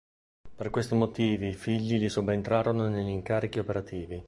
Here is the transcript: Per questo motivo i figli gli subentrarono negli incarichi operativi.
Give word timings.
Per 0.55 0.71
questo 0.71 0.95
motivo 0.95 1.45
i 1.45 1.53
figli 1.53 1.97
gli 1.99 2.09
subentrarono 2.09 2.87
negli 2.89 3.09
incarichi 3.09 3.59
operativi. 3.59 4.19